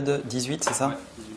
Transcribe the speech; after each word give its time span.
18, 0.00 0.64
c'est 0.64 0.74
ça? 0.74 0.88
Ouais, 0.88 0.94
18. 1.18 1.34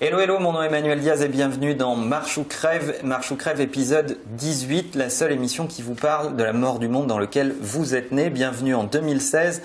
Hello, 0.00 0.20
hello, 0.20 0.38
mon 0.38 0.52
nom 0.52 0.62
est 0.62 0.66
Emmanuel 0.66 1.00
Diaz 1.00 1.22
et 1.22 1.28
bienvenue 1.28 1.74
dans 1.74 1.96
Marche 1.96 2.38
ou 2.38 2.44
Crève, 2.44 3.00
Marche 3.02 3.32
ou 3.32 3.36
Crève 3.36 3.60
épisode 3.60 4.18
18, 4.26 4.94
la 4.94 5.10
seule 5.10 5.32
émission 5.32 5.66
qui 5.66 5.82
vous 5.82 5.94
parle 5.94 6.36
de 6.36 6.44
la 6.44 6.52
mort 6.52 6.78
du 6.78 6.86
monde 6.86 7.08
dans 7.08 7.18
lequel 7.18 7.54
vous 7.60 7.96
êtes 7.96 8.12
né. 8.12 8.30
Bienvenue 8.30 8.76
en 8.76 8.84
2016 8.84 9.62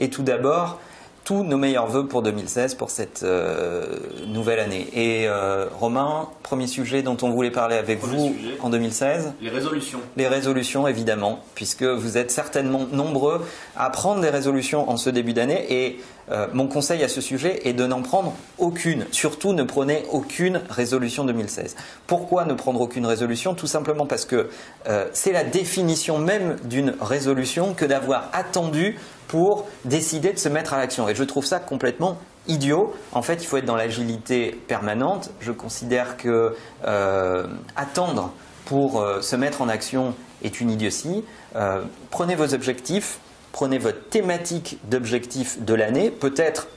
et 0.00 0.08
tout 0.08 0.22
d'abord, 0.22 0.80
tous 1.24 1.42
nos 1.42 1.56
meilleurs 1.56 1.86
voeux 1.86 2.06
pour 2.06 2.20
2016, 2.20 2.74
pour 2.74 2.90
cette 2.90 3.22
euh, 3.22 3.96
nouvelle 4.26 4.60
année. 4.60 4.86
Et 4.92 5.26
euh, 5.26 5.66
Romain, 5.80 6.28
premier 6.42 6.66
sujet 6.66 7.02
dont 7.02 7.16
on 7.22 7.30
voulait 7.30 7.50
parler 7.50 7.76
avec 7.76 8.00
Premier 8.00 8.16
vous 8.16 8.34
sujet. 8.34 8.58
en 8.60 8.68
2016 8.68 9.32
Les 9.40 9.48
résolutions. 9.48 10.00
les 10.16 10.28
résolutions, 10.28 10.86
évidemment, 10.86 11.42
puisque 11.54 11.82
vous 11.82 12.18
êtes 12.18 12.30
certainement 12.30 12.86
nombreux 12.92 13.42
à 13.74 13.88
prendre 13.88 14.20
des 14.20 14.28
résolutions 14.28 14.88
en 14.90 14.98
ce 14.98 15.08
début 15.08 15.32
d'année. 15.32 15.64
Et 15.70 16.00
euh, 16.30 16.46
mon 16.52 16.68
conseil 16.68 17.02
à 17.02 17.08
ce 17.08 17.22
sujet 17.22 17.66
est 17.66 17.72
de 17.72 17.86
n'en 17.86 18.02
prendre 18.02 18.34
aucune. 18.58 19.06
Surtout, 19.10 19.54
ne 19.54 19.62
prenez 19.62 20.04
aucune 20.12 20.60
résolution 20.68 21.24
2016. 21.24 21.74
Pourquoi 22.06 22.44
ne 22.44 22.52
prendre 22.52 22.82
aucune 22.82 23.06
résolution? 23.06 23.54
Tout 23.54 23.66
simplement 23.66 24.04
parce 24.04 24.26
que 24.26 24.50
c'est 25.12 25.32
la 25.32 25.44
définition 25.44 26.18
même 26.18 26.56
d'une 26.64 26.94
résolution 27.00 27.72
que 27.72 27.84
d'avoir 27.84 28.28
attendu 28.32 28.98
pour 29.28 29.66
décider 29.84 30.32
de 30.32 30.38
se 30.38 30.48
mettre 30.48 30.74
à 30.74 30.78
l'action. 30.78 31.08
Et 31.08 31.14
je 31.14 31.24
trouve 31.24 31.44
ça 31.44 31.58
complètement 31.58 32.18
idiot. 32.46 32.92
En 33.12 33.22
fait, 33.22 33.42
il 33.42 33.46
faut 33.46 33.56
être 33.56 33.64
dans 33.64 33.76
l'agilité 33.76 34.58
permanente. 34.68 35.30
Je 35.40 35.52
considère 35.52 36.16
que 36.16 36.54
euh, 36.86 37.46
attendre 37.76 38.32
pour 38.64 39.00
euh, 39.00 39.20
se 39.20 39.36
mettre 39.36 39.62
en 39.62 39.68
action 39.68 40.14
est 40.42 40.60
une 40.60 40.70
idiotie. 40.70 41.24
Euh, 41.56 41.82
prenez 42.10 42.34
vos 42.34 42.54
objectifs, 42.54 43.18
prenez 43.52 43.78
votre 43.78 44.08
thématique 44.08 44.78
d'objectifs 44.84 45.60
de 45.62 45.74
l'année, 45.74 46.10
peut-être 46.10 46.68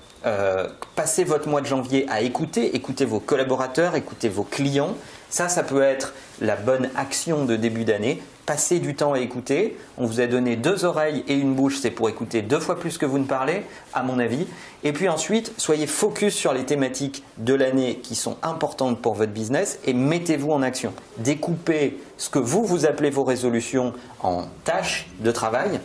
passez 0.95 1.23
votre 1.23 1.47
mois 1.47 1.61
de 1.61 1.67
janvier 1.67 2.05
à 2.09 2.19
écouter, 2.19 2.75
écoutez 2.75 3.05
vos 3.05 3.21
collaborateurs, 3.21 3.95
écoutez 3.95 4.27
vos 4.27 4.43
clients. 4.43 4.93
Ça, 5.29 5.47
ça 5.47 5.63
peut 5.63 5.81
être 5.81 6.13
la 6.41 6.57
bonne 6.57 6.89
action 6.97 7.45
de 7.45 7.55
début 7.55 7.85
d'année. 7.85 8.21
Passez 8.47 8.79
du 8.79 8.95
temps 8.95 9.11
à 9.11 9.19
écouter. 9.19 9.77
On 9.97 10.05
vous 10.05 10.21
a 10.21 10.25
donné 10.25 10.55
deux 10.55 10.85
oreilles 10.85 11.25
et 11.27 11.33
une 11.33 11.53
bouche, 11.53 11.79
c'est 11.81 11.91
pour 11.91 12.07
écouter 12.07 12.41
deux 12.41 12.61
fois 12.61 12.79
plus 12.79 12.97
que 12.97 13.05
vous 13.05 13.19
ne 13.19 13.25
parlez, 13.25 13.63
à 13.93 14.03
mon 14.03 14.19
avis. 14.19 14.47
Et 14.85 14.93
puis 14.93 15.09
ensuite, 15.09 15.51
soyez 15.57 15.85
focus 15.85 16.33
sur 16.33 16.53
les 16.53 16.63
thématiques 16.63 17.25
de 17.39 17.53
l'année 17.53 17.99
qui 18.01 18.15
sont 18.15 18.37
importantes 18.43 19.01
pour 19.01 19.15
votre 19.15 19.33
business 19.33 19.79
et 19.83 19.91
mettez-vous 19.91 20.49
en 20.49 20.61
action. 20.61 20.93
Découpez 21.17 21.99
ce 22.15 22.29
que 22.29 22.39
vous, 22.39 22.63
vous 22.63 22.85
appelez 22.85 23.09
vos 23.09 23.25
résolutions 23.25 23.93
en 24.23 24.45
tâches 24.63 25.09
de 25.19 25.31
travail. 25.31 25.81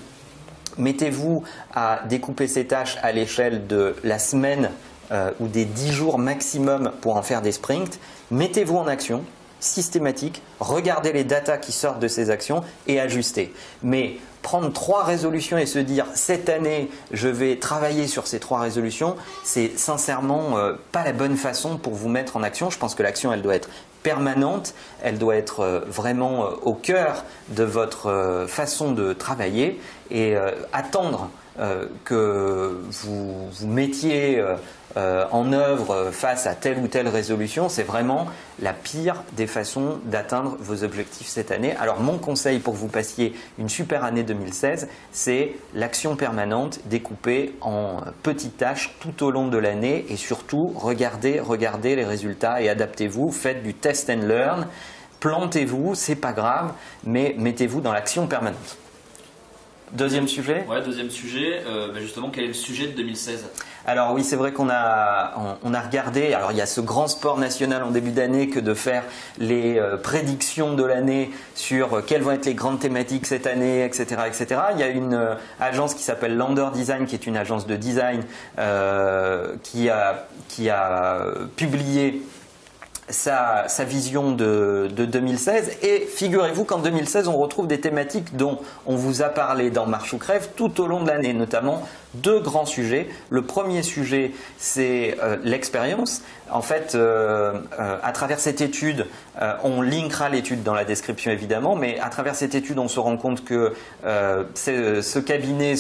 Mettez-vous 0.79 1.43
à 1.75 2.03
découper 2.09 2.47
ces 2.47 2.69
tâches 2.69 2.97
à 3.03 3.11
l'échelle 3.11 3.67
de 3.67 3.97
la 4.05 4.21
semaine 4.21 4.71
euh, 5.11 5.33
ou 5.41 5.49
des 5.49 5.65
10 5.65 5.91
jours 5.91 6.17
maximum 6.17 6.93
pour 7.01 7.17
en 7.17 7.23
faire 7.23 7.43
des 7.43 7.51
sprints. 7.51 7.99
Mettez-vous 8.31 8.77
en 8.77 8.87
action, 8.87 9.25
systématique, 9.63 10.43
regardez 10.61 11.13
les 11.13 11.25
datas 11.25 11.57
qui 11.57 11.73
sortent 11.73 12.01
de 12.01 12.09
ces 12.09 12.31
actions 12.31 12.63
et 12.87 13.01
ajustez. 13.01 13.55
Mais 13.83 14.17
prendre 14.43 14.73
trois 14.73 15.05
résolutions 15.05 15.57
et 15.57 15.67
se 15.67 15.79
dire 15.79 16.07
cette 16.15 16.49
année 16.49 16.91
je 17.13 17.29
vais 17.29 17.57
travailler 17.57 18.07
sur 18.09 18.27
ces 18.27 18.41
trois 18.41 18.61
résolutions, 18.61 19.17
c'est 19.45 19.79
sincèrement 19.79 20.59
euh, 20.59 20.75
pas 20.91 21.05
la 21.05 21.13
bonne 21.13 21.37
façon 21.37 21.79
pour 21.79 21.95
vous 21.95 22.09
mettre 22.09 22.37
en 22.37 22.43
action. 22.43 22.69
Je 22.69 22.79
pense 22.79 22.95
que 22.95 23.03
l'action 23.03 23.33
elle 23.33 23.43
doit 23.43 23.55
être 23.55 23.71
permanente, 24.03 24.75
elle 25.03 25.17
doit 25.17 25.37
être 25.37 25.61
euh, 25.61 25.81
vraiment 25.87 26.45
euh, 26.45 26.51
au 26.63 26.75
cœur 26.75 27.25
de 27.51 27.63
votre 27.63 28.47
façon 28.49 28.93
de 28.93 29.13
travailler 29.13 29.81
et 30.11 30.35
attendre 30.73 31.31
euh, 31.58 31.86
que 32.05 32.81
vous 32.91 33.50
mettiez 33.67 34.42
euh, 34.97 35.25
en 35.31 35.53
œuvre 35.53 36.11
face 36.11 36.47
à 36.47 36.55
telle 36.55 36.78
ou 36.78 36.89
telle 36.89 37.08
résolution, 37.08 37.69
c'est 37.69 37.83
vraiment 37.83 38.27
la 38.61 38.73
pire 38.73 39.23
des 39.33 39.46
façons 39.46 39.98
d'atteindre 40.05 40.57
vos 40.61 40.85
objectifs 40.85 41.29
cette 41.29 41.51
année. 41.51 41.74
Alors 41.77 42.01
mon 42.01 42.18
conseil 42.18 42.58
pour 42.58 42.74
que 42.74 42.79
vous 42.79 42.89
passiez 42.89 43.35
une 43.58 43.68
super 43.68 44.05
année 44.05 44.23
2016, 44.23 44.89
c'est 45.11 45.57
l'action 45.74 46.17
permanente 46.17 46.80
découpée 46.86 47.55
en 47.61 48.01
petites 48.23 48.58
tâches 48.58 48.95
tout 49.01 49.24
au 49.24 49.30
long 49.30 49.48
de 49.48 49.58
l'année 49.58 50.05
et 50.08 50.17
surtout 50.17 50.73
regardez, 50.77 51.41
regardez 51.41 51.96
les 51.96 52.05
résultats 52.05 52.61
et 52.61 52.68
adaptez-vous, 52.68 53.30
faites 53.30 53.62
du 53.62 53.73
test 53.73 54.11
and 54.11 54.27
learn, 54.27 54.67
plantez-vous, 55.20 55.95
c'est 55.95 56.17
pas 56.17 56.33
grave, 56.33 56.73
mais 57.05 57.35
mettez-vous 57.39 57.80
dans 57.80 57.92
l'action 57.92 58.27
permanente. 58.27 58.82
Deuxième 59.92 60.27
sujet 60.27 60.64
Ouais, 60.70 60.80
deuxième 60.80 61.11
sujet, 61.11 61.63
euh, 61.67 61.92
bah 61.92 62.01
justement, 62.01 62.30
quel 62.30 62.45
est 62.45 62.48
le 62.48 62.53
sujet 62.55 62.86
de 62.86 62.92
2016 62.92 63.45
Alors 63.85 64.14
oui, 64.14 64.25
c'est 64.25 64.36
vrai 64.36 64.53
qu'on 64.53 64.70
a, 64.70 65.35
on, 65.36 65.70
on 65.70 65.75
a 65.75 65.80
regardé, 65.83 66.33
alors 66.33 66.51
il 66.51 66.57
y 66.57 66.63
a 66.63 66.67
ce 66.67 66.80
grand 66.80 67.08
sport 67.08 67.39
national 67.39 67.83
en 67.83 67.91
début 67.91 68.11
d'année 68.11 68.48
que 68.48 68.58
de 68.58 68.73
faire 68.73 69.05
les 69.36 69.79
euh, 69.79 69.98
prédictions 69.98 70.73
de 70.73 70.83
l'année 70.83 71.30
sur 71.55 71.98
euh, 71.98 72.01
quelles 72.01 72.23
vont 72.23 72.30
être 72.30 72.47
les 72.47 72.55
grandes 72.55 72.80
thématiques 72.80 73.27
cette 73.27 73.47
année, 73.47 73.85
etc. 73.85 74.23
etc. 74.27 74.61
Il 74.73 74.80
y 74.80 74.83
a 74.83 74.89
une 74.89 75.36
agence 75.61 75.92
qui 75.92 76.03
s'appelle 76.03 76.39
Lander 76.39 76.69
Design, 76.73 77.05
qui 77.05 77.14
est 77.14 77.27
une 77.27 77.36
agence 77.36 77.67
de 77.67 77.77
design, 77.77 78.23
qui, 79.63 79.91
a, 79.91 80.27
qui 80.48 80.70
a 80.70 81.27
publié 81.57 82.23
sa, 83.08 83.68
sa 83.68 83.85
vision 83.85 84.33
de, 84.33 84.89
de 84.95 85.05
2016 85.05 85.79
et 85.83 86.01
figurez-vous 86.01 86.64
qu'en 86.64 86.79
2016 86.79 87.29
on 87.29 87.36
retrouve 87.36 87.67
des 87.67 87.80
thématiques 87.80 88.36
dont 88.36 88.58
on 88.86 88.96
vous 88.96 89.23
a 89.23 89.29
parlé 89.29 89.70
dans 89.70 89.86
Marche 89.86 90.13
ou 90.13 90.18
Crève 90.18 90.51
tout 90.57 90.80
au 90.80 90.86
long 90.86 91.02
de 91.02 91.08
l'année, 91.08 91.33
notamment 91.33 91.83
deux 92.14 92.41
grands 92.41 92.67
sujets. 92.67 93.08
Le 93.30 93.42
premier 93.42 93.83
sujet 93.83 94.33
c'est 94.58 95.17
euh, 95.23 95.36
l'expérience. 95.42 96.23
En 96.51 96.61
fait, 96.61 96.95
euh, 96.95 97.55
euh, 97.79 97.96
à 98.02 98.12
travers 98.12 98.39
cette 98.39 98.61
étude, 98.61 99.07
on 99.64 99.80
linkera 99.80 100.29
l'étude 100.29 100.62
dans 100.62 100.74
la 100.74 100.85
description 100.85 101.30
évidemment, 101.30 101.74
mais 101.74 101.98
à 102.01 102.11
travers 102.11 102.35
cette 102.35 102.55
étude 102.55 102.79
on 102.79 102.89
se 102.89 103.01
rend 103.01 103.17
compte 103.17 103.45
que 103.45 103.73
ce 104.05 105.18
cabinet 105.18 105.74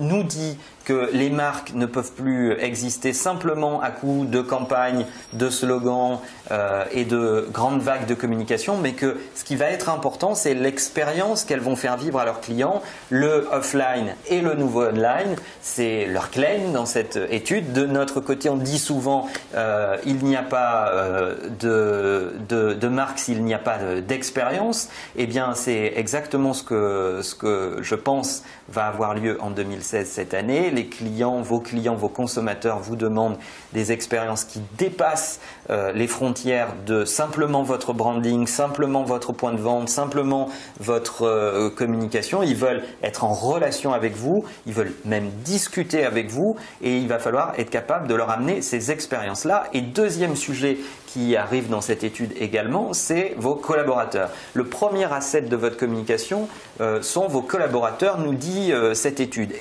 nous 0.00 0.24
dit 0.24 0.58
que 0.84 1.08
les 1.12 1.30
marques 1.30 1.72
ne 1.74 1.86
peuvent 1.86 2.12
plus 2.12 2.52
exister 2.58 3.12
simplement 3.12 3.80
à 3.80 3.90
coup 3.90 4.26
de 4.26 4.40
campagnes, 4.40 5.06
de 5.32 5.48
slogans 5.48 6.18
euh, 6.50 6.84
et 6.92 7.04
de 7.04 7.48
grandes 7.52 7.80
vagues 7.80 8.06
de 8.06 8.14
communication, 8.14 8.76
mais 8.76 8.92
que 8.92 9.16
ce 9.34 9.44
qui 9.44 9.56
va 9.56 9.66
être 9.66 9.88
important, 9.88 10.34
c'est 10.34 10.54
l'expérience 10.54 11.44
qu'elles 11.44 11.60
vont 11.60 11.76
faire 11.76 11.96
vivre 11.96 12.18
à 12.18 12.24
leurs 12.24 12.40
clients, 12.40 12.82
le 13.10 13.48
offline 13.52 14.14
et 14.28 14.40
le 14.40 14.54
nouveau 14.54 14.84
online. 14.86 15.36
C'est 15.62 16.06
leur 16.06 16.30
claim 16.30 16.72
dans 16.72 16.86
cette 16.86 17.18
étude. 17.30 17.72
De 17.72 17.86
notre 17.86 18.20
côté, 18.20 18.48
on 18.48 18.56
dit 18.56 18.78
souvent 18.78 19.28
euh, 19.54 19.96
il 20.06 20.16
n'y 20.24 20.36
a 20.36 20.42
pas 20.42 20.90
euh, 20.92 21.34
de, 21.60 22.32
de, 22.48 22.74
de 22.74 22.88
marque 22.88 23.18
s'il 23.18 23.44
n'y 23.44 23.54
a 23.54 23.58
pas 23.58 23.78
de- 23.78 24.00
d'expérience. 24.00 24.88
Eh 25.16 25.26
bien, 25.26 25.54
c'est 25.54 25.92
exactement 25.96 26.52
ce 26.52 26.62
que, 26.62 27.20
ce 27.22 27.34
que 27.34 27.76
je 27.80 27.94
pense 27.94 28.42
va 28.72 28.86
avoir 28.86 29.14
lieu 29.14 29.36
en 29.40 29.50
2016 29.50 30.08
cette 30.08 30.34
année. 30.34 30.70
Les 30.70 30.86
clients, 30.86 31.40
vos 31.42 31.60
clients, 31.60 31.96
vos 31.96 32.08
consommateurs 32.08 32.78
vous 32.78 32.96
demandent 32.96 33.38
des 33.72 33.92
expériences 33.92 34.44
qui 34.44 34.60
dépassent 34.78 35.40
euh, 35.70 35.92
les 35.92 36.06
frontières 36.06 36.74
de 36.86 37.04
simplement 37.04 37.62
votre 37.62 37.92
branding, 37.92 38.46
simplement 38.46 39.02
votre 39.02 39.32
point 39.32 39.52
de 39.52 39.60
vente, 39.60 39.88
simplement 39.88 40.48
votre 40.78 41.26
euh, 41.26 41.70
communication. 41.70 42.42
Ils 42.42 42.56
veulent 42.56 42.82
être 43.02 43.24
en 43.24 43.32
relation 43.32 43.92
avec 43.92 44.14
vous, 44.14 44.44
ils 44.66 44.72
veulent 44.72 44.94
même 45.04 45.30
discuter 45.44 46.04
avec 46.04 46.30
vous 46.30 46.56
et 46.82 46.96
il 46.96 47.08
va 47.08 47.18
falloir 47.18 47.54
être 47.58 47.70
capable 47.70 48.08
de 48.08 48.14
leur 48.14 48.30
amener 48.30 48.62
ces 48.62 48.90
expériences-là. 48.90 49.64
Et 49.72 49.80
deuxième 49.80 50.36
sujet 50.36 50.78
qui 51.12 51.36
arrive 51.36 51.68
dans 51.68 51.80
cette 51.80 52.04
étude 52.04 52.32
également, 52.38 52.92
c'est 52.92 53.34
vos 53.36 53.56
collaborateurs. 53.56 54.30
Le 54.54 54.64
premier 54.64 55.12
asset 55.12 55.42
de 55.42 55.56
votre 55.56 55.76
communication 55.76 56.48
euh, 56.80 57.02
sont 57.02 57.26
vos 57.26 57.42
collaborateurs, 57.42 58.18
nous 58.18 58.34
dit 58.34 58.72
euh, 58.72 58.94
cette 58.94 59.18
étude. 59.18 59.52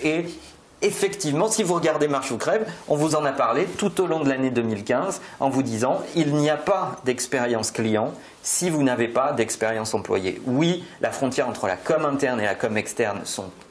Effectivement, 0.81 1.49
si 1.49 1.61
vous 1.61 1.73
regardez 1.73 2.07
Marche 2.07 2.31
ou 2.31 2.37
Crève, 2.37 2.65
on 2.87 2.95
vous 2.95 3.15
en 3.15 3.25
a 3.25 3.33
parlé 3.33 3.65
tout 3.65 3.99
au 3.99 4.07
long 4.07 4.21
de 4.21 4.29
l'année 4.29 4.49
2015 4.49 5.19
en 5.41 5.49
vous 5.49 5.61
disant 5.61 6.01
il 6.15 6.33
n'y 6.35 6.49
a 6.49 6.55
pas 6.55 6.95
d'expérience 7.03 7.71
client 7.71 8.13
si 8.43 8.69
vous 8.69 8.81
n'avez 8.81 9.09
pas 9.09 9.33
d'expérience 9.33 9.93
employée. 9.93 10.41
Oui, 10.45 10.85
la 11.01 11.11
frontière 11.11 11.49
entre 11.49 11.67
la 11.67 11.75
com 11.75 12.05
interne 12.05 12.39
et 12.39 12.45
la 12.45 12.55
com 12.55 12.77
externe 12.77 13.21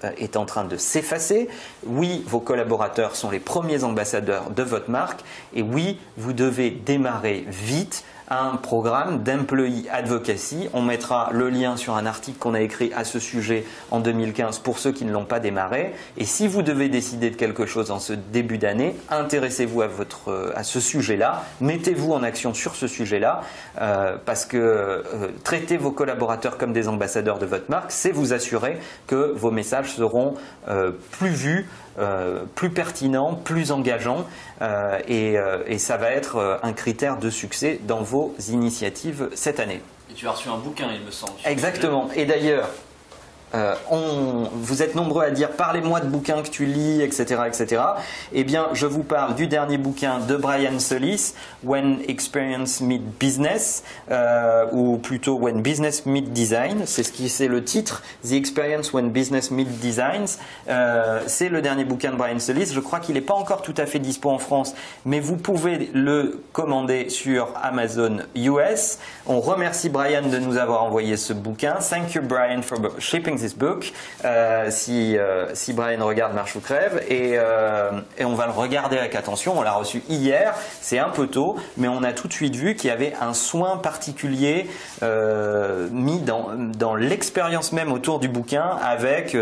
euh, 0.04 0.10
est 0.18 0.36
en 0.36 0.44
train 0.44 0.64
de 0.64 0.76
s'effacer. 0.76 1.48
Oui, 1.86 2.22
vos 2.26 2.40
collaborateurs 2.40 3.16
sont 3.16 3.30
les 3.30 3.40
premiers 3.40 3.84
ambassadeurs 3.84 4.50
de 4.50 4.62
votre 4.62 4.90
marque. 4.90 5.22
Et 5.54 5.62
oui, 5.62 5.98
vous 6.18 6.34
devez 6.34 6.70
démarrer 6.70 7.46
vite 7.48 8.04
un 8.30 8.56
programme 8.56 9.22
d'employee 9.22 9.88
advocacy. 9.90 10.68
On 10.72 10.82
mettra 10.82 11.30
le 11.32 11.48
lien 11.50 11.76
sur 11.76 11.96
un 11.96 12.06
article 12.06 12.38
qu'on 12.38 12.54
a 12.54 12.60
écrit 12.60 12.92
à 12.94 13.04
ce 13.04 13.18
sujet 13.18 13.64
en 13.90 14.00
2015 14.00 14.58
pour 14.58 14.78
ceux 14.78 14.92
qui 14.92 15.04
ne 15.04 15.12
l'ont 15.12 15.24
pas 15.24 15.40
démarré. 15.40 15.94
Et 16.16 16.24
si 16.24 16.46
vous 16.46 16.62
devez 16.62 16.88
décider 16.88 17.30
de 17.30 17.36
quelque 17.36 17.66
chose 17.66 17.90
en 17.90 17.98
ce 17.98 18.12
début 18.12 18.58
d'année, 18.58 18.96
intéressez-vous 19.10 19.82
à, 19.82 19.88
à 20.54 20.62
ce 20.62 20.80
sujet-là, 20.80 21.42
mettez-vous 21.60 22.12
en 22.12 22.22
action 22.22 22.54
sur 22.54 22.74
ce 22.74 22.86
sujet-là, 22.86 23.42
euh, 23.80 24.16
parce 24.24 24.44
que 24.44 24.56
euh, 24.56 25.28
traiter 25.44 25.76
vos 25.76 25.90
collaborateurs 25.90 26.58
comme 26.58 26.72
des 26.72 26.88
ambassadeurs 26.88 27.38
de 27.38 27.46
votre 27.46 27.70
marque, 27.70 27.92
c'est 27.92 28.10
vous 28.10 28.32
assurer 28.32 28.78
que 29.06 29.32
vos 29.34 29.50
messages 29.50 29.92
seront 29.94 30.34
euh, 30.68 30.92
plus 31.12 31.30
vus, 31.30 31.68
plus 32.54 32.70
pertinents, 32.70 33.34
plus 33.34 33.72
engageants, 33.72 34.24
et, 35.06 35.36
et, 35.66 35.78
ça 35.78 35.96
va 35.96 36.10
être 36.10 36.60
un 36.62 36.72
critère 36.72 37.18
de 37.18 37.30
succès 37.30 37.80
dans 37.86 38.02
vos 38.02 38.34
initiatives 38.48 39.28
cette 39.34 39.60
année. 39.60 39.80
Et 40.10 40.14
tu 40.14 40.26
as 40.26 40.32
reçu 40.32 40.48
un 40.48 40.58
bouquin, 40.58 40.88
il 40.92 41.04
me 41.04 41.10
semble. 41.10 41.34
Exactement. 41.44 42.08
Et 42.16 42.24
d'ailleurs, 42.24 42.68
euh, 43.54 43.74
vous 44.52 44.82
êtes 44.82 44.94
nombreux 44.94 45.24
à 45.24 45.30
dire 45.30 45.50
parlez-moi 45.50 46.00
de 46.00 46.06
bouquins 46.06 46.42
que 46.42 46.48
tu 46.48 46.66
lis, 46.66 47.02
etc., 47.02 47.42
etc. 47.46 47.82
Eh 48.32 48.44
bien, 48.44 48.68
je 48.72 48.86
vous 48.86 49.02
parle 49.02 49.34
du 49.34 49.46
dernier 49.46 49.78
bouquin 49.78 50.18
de 50.20 50.36
Brian 50.36 50.78
Solis, 50.78 51.34
When 51.64 51.98
Experience 52.08 52.80
Meet 52.80 53.02
Business, 53.18 53.84
euh, 54.10 54.66
ou 54.72 54.98
plutôt 54.98 55.36
When 55.38 55.62
Business 55.62 56.04
Meet 56.06 56.32
Design. 56.32 56.82
C'est 56.86 57.02
ce 57.02 57.12
qui 57.12 57.28
c'est 57.28 57.48
le 57.48 57.64
titre, 57.64 58.02
The 58.22 58.32
Experience 58.32 58.92
When 58.92 59.10
Business 59.10 59.50
Meet 59.50 59.80
Designs. 59.80 60.38
Euh, 60.68 61.20
c'est 61.26 61.48
le 61.48 61.62
dernier 61.62 61.84
bouquin 61.84 62.10
de 62.12 62.16
Brian 62.16 62.38
Solis. 62.38 62.72
Je 62.72 62.80
crois 62.80 63.00
qu'il 63.00 63.14
n'est 63.14 63.20
pas 63.20 63.34
encore 63.34 63.62
tout 63.62 63.74
à 63.76 63.86
fait 63.86 63.98
dispo 63.98 64.30
en 64.30 64.38
France, 64.38 64.74
mais 65.04 65.20
vous 65.20 65.36
pouvez 65.36 65.90
le 65.94 66.42
commander 66.52 67.08
sur 67.08 67.52
Amazon 67.62 68.18
US. 68.34 68.98
On 69.26 69.40
remercie 69.40 69.88
Brian 69.88 70.22
de 70.22 70.38
nous 70.38 70.56
avoir 70.56 70.82
envoyé 70.82 71.16
ce 71.16 71.32
bouquin. 71.32 71.76
Thank 71.80 72.14
you 72.14 72.22
Brian 72.22 72.62
for 72.62 72.78
shipping 72.98 73.37
this 73.38 73.54
book, 73.54 73.92
euh, 74.24 74.70
si, 74.70 75.16
euh, 75.16 75.54
si 75.54 75.72
Brian 75.72 76.04
regarde 76.04 76.34
Marche 76.34 76.56
ou 76.56 76.60
Crève, 76.60 77.02
et, 77.08 77.32
euh, 77.34 77.90
et, 78.18 78.24
on 78.24 78.34
va 78.34 78.46
le 78.46 78.52
regarder 78.52 78.98
avec 78.98 79.14
attention. 79.14 79.58
On 79.58 79.62
l'a 79.62 79.72
reçu 79.72 80.02
hier, 80.08 80.54
c'est 80.80 80.98
un 80.98 81.08
peu 81.08 81.26
tôt, 81.26 81.56
mais 81.76 81.88
on 81.88 82.02
a 82.02 82.12
tout 82.12 82.28
de 82.28 82.32
suite 82.32 82.54
vu 82.54 82.74
qu'il 82.74 82.88
y 82.88 82.92
avait 82.92 83.14
un 83.20 83.34
soin 83.34 83.76
particulier 83.76 84.68
mis 85.90 86.20
dans, 86.20 86.48
dans 86.54 86.94
l'expérience 86.94 87.72
même 87.72 87.92
autour 87.92 88.18
du 88.18 88.28
bouquin, 88.28 88.78
avec 88.82 89.36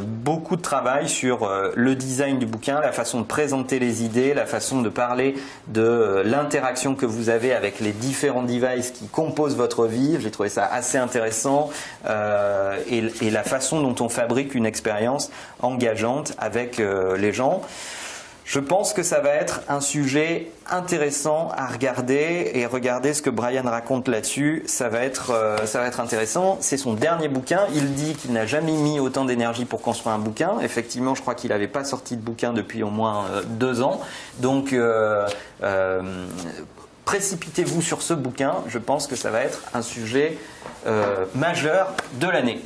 beaucoup 0.00 0.56
de 0.56 0.62
travail 0.62 1.08
sur 1.08 1.50
le 1.74 1.94
design 1.94 2.38
du 2.38 2.46
bouquin, 2.46 2.80
la 2.80 2.92
façon 2.92 3.20
de 3.20 3.26
présenter 3.26 3.78
les 3.78 4.02
idées, 4.02 4.34
la 4.34 4.46
façon 4.46 4.82
de 4.82 4.88
parler 4.88 5.34
de 5.68 6.22
l'interaction 6.24 6.94
que 6.94 7.06
vous 7.06 7.28
avez 7.28 7.52
avec 7.52 7.80
les 7.80 7.92
différents 7.92 8.42
devices 8.42 8.90
qui 8.90 9.06
composent 9.06 9.56
votre 9.56 9.86
vie. 9.86 10.16
J'ai 10.20 10.30
trouvé 10.30 10.48
ça 10.48 10.64
assez 10.64 10.98
intéressant 10.98 11.70
et 12.06 13.01
et, 13.20 13.30
la 13.30 13.42
façon 13.42 13.80
dont 13.80 14.04
on 14.04 14.08
fabrique 14.08 14.54
une 14.54 14.66
expérience 14.66 15.30
engageante 15.60 16.34
avec 16.38 16.80
euh, 16.80 17.16
les 17.16 17.32
gens. 17.32 17.62
Je 18.44 18.58
pense 18.58 18.92
que 18.92 19.04
ça 19.04 19.20
va 19.20 19.30
être 19.30 19.60
un 19.68 19.80
sujet 19.80 20.50
intéressant 20.68 21.50
à 21.56 21.68
regarder 21.68 22.50
et 22.54 22.66
regarder 22.66 23.14
ce 23.14 23.22
que 23.22 23.30
Brian 23.30 23.62
raconte 23.62 24.08
là-dessus. 24.08 24.64
Ça 24.66 24.88
va 24.88 25.04
être, 25.04 25.30
euh, 25.30 25.64
ça 25.64 25.80
va 25.80 25.86
être 25.86 26.00
intéressant. 26.00 26.58
C'est 26.60 26.76
son 26.76 26.92
dernier 26.92 27.28
bouquin. 27.28 27.60
Il 27.72 27.94
dit 27.94 28.14
qu'il 28.14 28.32
n'a 28.32 28.44
jamais 28.44 28.72
mis 28.72 28.98
autant 28.98 29.24
d'énergie 29.24 29.64
pour 29.64 29.80
construire 29.80 30.16
un 30.16 30.18
bouquin. 30.18 30.58
Effectivement, 30.60 31.14
je 31.14 31.22
crois 31.22 31.36
qu'il 31.36 31.50
n'avait 31.50 31.68
pas 31.68 31.84
sorti 31.84 32.16
de 32.16 32.20
bouquin 32.20 32.52
depuis 32.52 32.82
au 32.82 32.90
moins 32.90 33.26
euh, 33.26 33.42
deux 33.46 33.80
ans. 33.80 34.00
Donc, 34.40 34.74
précipitez-vous 37.04 37.80
sur 37.80 38.02
ce 38.02 38.12
bouquin. 38.12 38.56
Je 38.66 38.78
pense 38.78 39.06
que 39.06 39.14
ça 39.14 39.30
va 39.30 39.42
être 39.42 39.62
un 39.72 39.82
sujet 39.82 40.36
majeur 41.34 41.94
de 42.14 42.26
l'année. 42.26 42.60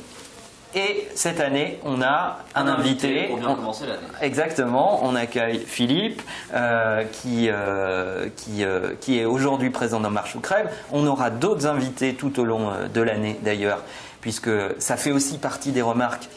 Et 0.75 1.07
cette 1.15 1.39
année, 1.39 1.79
on 1.83 2.01
a 2.01 2.39
un, 2.53 2.67
invité. 2.67 3.27
Pour 3.27 3.37
bien 3.37 3.55
commencer 3.55 3.85
l'année. 3.85 4.01
Exactement. 4.21 5.05
On 5.05 5.15
accueille 5.15 5.59
Philippe, 5.59 6.21
euh, 6.53 7.03
qui, 7.05 7.47
euh, 7.49 8.27
qui, 8.35 8.63
euh, 8.63 8.93
qui, 8.99 9.19
est 9.19 9.25
aujourd'hui 9.25 9.69
présent 9.69 9.99
dans 9.99 10.11
Marche 10.11 10.35
ou 10.35 10.39
Crève. 10.39 10.69
On 10.91 11.07
aura 11.07 11.29
d'autres 11.29 11.67
invités 11.67 12.15
tout 12.15 12.39
au 12.39 12.43
long 12.43 12.71
de 12.93 13.01
l'année 13.01 13.39
d'ailleurs, 13.41 13.81
puisque 14.19 14.49
ça 14.79 14.97
fait 14.97 15.11
aussi 15.11 15.37
partie 15.37 15.71
des 15.71 15.81
remarques 15.81 16.27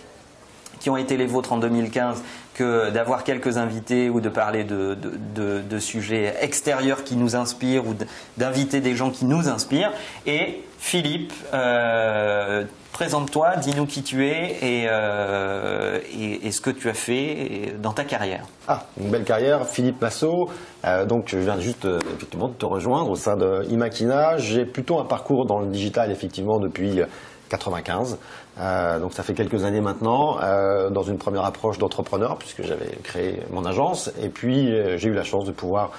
qui 0.78 0.90
ont 0.90 0.96
été 0.96 1.16
les 1.16 1.26
vôtres 1.26 1.52
en 1.52 1.58
2015 1.58 2.22
d'avoir 2.62 3.24
quelques 3.24 3.56
invités 3.58 4.10
ou 4.10 4.20
de 4.20 4.28
parler 4.28 4.64
de, 4.64 4.96
de, 5.34 5.78
sujets 5.78 6.34
extérieurs 6.40 7.04
qui 7.04 7.16
nous 7.16 7.36
inspirent 7.36 7.86
ou 7.86 7.94
d'inviter 8.36 8.80
des 8.80 8.94
gens 8.94 9.10
qui 9.10 9.24
nous 9.24 9.48
inspirent. 9.48 9.92
Et 10.26 10.62
Philippe, 10.78 11.32
Présente-toi, 12.92 13.56
dis-nous 13.56 13.86
qui 13.86 14.02
tu 14.02 14.26
es 14.26 14.58
euh, 14.62 16.00
et, 16.12 16.46
et, 16.46 16.50
ce 16.50 16.60
que 16.60 16.68
tu 16.68 16.88
as 16.90 16.94
fait 16.94 17.74
dans 17.80 17.92
ta 17.92 18.04
carrière. 18.04 18.44
Ah, 18.68 18.84
une 19.00 19.10
belle 19.10 19.24
carrière, 19.24 19.66
Philippe 19.66 20.02
Massot. 20.02 20.50
Euh, 20.84 21.06
donc 21.06 21.28
je 21.28 21.38
viens 21.38 21.58
juste 21.58 21.86
euh, 21.86 21.98
effectivement 22.14 22.48
de 22.48 22.54
te 22.54 22.66
rejoindre 22.66 23.10
au 23.10 23.14
sein 23.14 23.36
de 23.36 23.64
Imakina. 23.70 24.36
J'ai 24.38 24.66
plutôt 24.66 24.98
un 24.98 25.06
parcours 25.06 25.46
dans 25.46 25.60
le 25.60 25.68
digital 25.68 26.10
effectivement 26.10 26.58
depuis 26.58 27.00
95. 27.50 28.18
Euh, 28.58 28.98
donc 28.98 29.12
ça 29.12 29.22
fait 29.22 29.34
quelques 29.34 29.64
années 29.64 29.80
maintenant, 29.80 30.38
euh, 30.42 30.88
dans 30.90 31.02
une 31.02 31.18
première 31.18 31.44
approche 31.44 31.78
d'entrepreneur, 31.78 32.36
puisque 32.38 32.62
j'avais 32.62 32.96
créé 33.02 33.42
mon 33.50 33.64
agence. 33.66 34.10
Et 34.22 34.28
puis 34.28 34.72
euh, 34.72 34.96
j'ai 34.96 35.08
eu 35.08 35.14
la 35.14 35.24
chance 35.24 35.44
de 35.44 35.52
pouvoir 35.52 35.90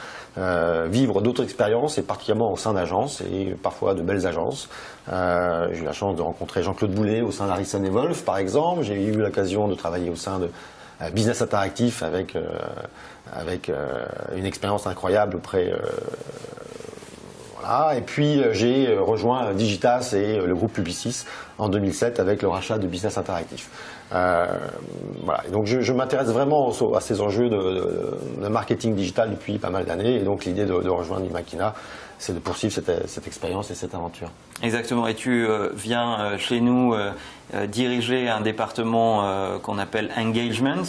vivre 0.88 1.22
d'autres 1.22 1.44
expériences, 1.44 1.98
et 1.98 2.04
particulièrement 2.04 2.54
au 2.54 2.56
sein 2.56 2.72
d'agences, 2.72 3.20
et 3.20 3.54
parfois 3.62 3.96
de 3.96 4.02
belles 4.02 4.26
agences. 4.26 4.70
j'ai 5.10 5.80
eu 5.82 5.84
la 5.84 5.92
chance 5.92 6.16
de 6.16 6.22
rencontrer 6.22 6.64
Jean-Claude 6.64 6.94
Boulet 6.94 7.22
au 7.22 7.32
sein 7.32 7.48
d'Harrison 7.48 7.84
Wolf, 7.92 8.24
par 8.24 8.38
exemple. 8.38 8.84
J'ai 8.84 9.04
eu 9.04 9.12
l'occasion 9.12 9.68
de 9.68 9.76
travailler 9.76 10.10
au 10.10 10.16
sein 10.16 10.40
de 10.40 10.50
Business 11.12 11.42
Interactif 11.42 12.02
avec, 12.02 12.38
avec 13.34 13.70
une 14.34 14.46
expérience 14.46 14.88
incroyable 14.88 15.36
auprès 15.36 15.70
et 17.96 18.02
puis 18.02 18.42
euh, 18.42 18.54
j'ai 18.54 18.90
euh, 18.90 19.02
rejoint 19.02 19.54
Digitas 19.54 20.14
et 20.14 20.38
euh, 20.38 20.46
le 20.46 20.56
groupe 20.56 20.74
Publicis 20.74 21.26
en 21.58 21.70
2007 21.70 22.20
avec 22.20 22.42
le 22.42 22.48
rachat 22.48 22.78
de 22.78 22.88
Business 22.88 23.18
Interactif. 23.18 23.70
voilà. 24.12 25.44
donc 25.52 25.66
je, 25.66 25.94
m'intéresse 25.94 26.30
vraiment 26.30 26.72
à 26.96 27.00
ces 27.00 27.22
enjeux 27.22 27.50
de, 27.50 28.50
marketing 28.50 28.96
digital 28.96 29.30
depuis 29.30 29.58
pas 29.58 29.70
mal 29.70 29.86
d'années 29.86 30.16
et 30.16 30.24
donc 30.24 30.46
l'idée 30.46 30.66
de, 30.66 30.74
de 30.82 30.90
rejoindre 30.90 31.26
Imakina 31.26 31.74
c'est 32.22 32.34
de 32.34 32.40
poursuivre 32.40 32.72
cette, 32.72 33.28
expérience 33.28 33.72
et 33.72 33.76
cette 33.76 33.96
aventure. 33.96 34.30
Exactement. 34.62 35.08
Et 35.08 35.16
tu 35.16 35.44
euh, 35.44 35.70
viens 35.74 36.20
euh, 36.20 36.38
chez 36.38 36.62
nous 36.62 36.94
euh, 36.94 37.12
diriger 37.66 38.30
un 38.30 38.42
département 38.42 39.60
qu'on 39.62 39.78
appelle 39.78 40.10
engagement. 40.16 40.84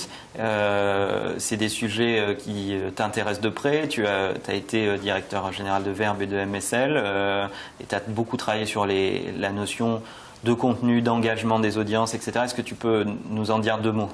c'est 1.38 1.56
des 1.56 1.69
sujets 1.69 2.37
qui 2.38 2.76
t'intéressent 2.94 3.40
de 3.40 3.49
près. 3.49 3.88
Tu 3.88 4.06
as, 4.06 4.34
été 4.52 4.96
directeur 4.99 5.50
général 5.52 5.82
de 5.82 5.90
Verbe 5.90 6.23
et 6.23 6.26
de 6.26 6.37
MSL 6.37 7.50
et 7.81 7.85
tu 7.85 7.94
as 7.96 8.00
beaucoup 8.06 8.37
travaillé 8.37 8.67
sur 8.67 8.87
la 8.87 9.50
notion 9.50 10.02
de 10.44 10.52
contenu, 10.52 11.02
d'engagement 11.02 11.60
des 11.60 11.78
audiences, 11.78 12.14
etc. 12.14 12.40
Est-ce 12.44 12.54
que 12.54 12.62
tu 12.62 12.74
peux 12.74 13.04
nous 13.30 13.50
en 13.50 13.58
dire 13.58 13.78
deux 13.78 13.92
mots? 13.92 14.10